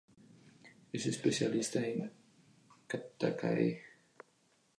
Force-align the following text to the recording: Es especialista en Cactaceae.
Es 0.91 1.05
especialista 1.05 1.77
en 1.85 2.11
Cactaceae. 2.87 3.83